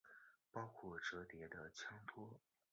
[0.51, 2.41] 包括折叠的枪托。